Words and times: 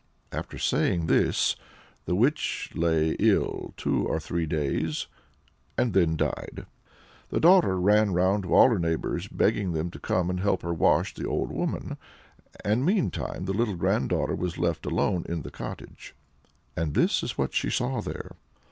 After 0.31 0.57
saying 0.57 1.05
this, 1.05 1.55
the 2.05 2.15
witch 2.15 2.71
lay 2.73 3.11
ill 3.19 3.75
two 3.77 4.03
or 4.07 4.19
three 4.19 4.47
days, 4.47 5.05
and 5.77 5.93
then 5.93 6.15
died. 6.17 6.65
The 7.29 7.39
daughter 7.39 7.79
ran 7.79 8.11
round 8.11 8.41
to 8.41 8.55
all 8.55 8.69
her 8.69 8.79
neighbors, 8.79 9.27
begging 9.27 9.73
them 9.73 9.91
to 9.91 9.99
come 9.99 10.31
and 10.31 10.39
help 10.39 10.63
her 10.63 10.69
to 10.73 10.73
wash 10.73 11.13
the 11.13 11.27
old 11.27 11.51
woman, 11.51 11.97
and 12.65 12.83
meantime 12.83 13.45
the 13.45 13.53
little 13.53 13.75
granddaughter 13.75 14.33
was 14.33 14.57
left 14.57 14.87
all 14.87 14.93
alone 14.93 15.23
in 15.29 15.43
the 15.43 15.51
cottage. 15.51 16.15
And 16.75 16.95
this 16.95 17.21
is 17.21 17.37
what 17.37 17.53
she 17.53 17.69
saw 17.69 18.01
there. 18.01 18.31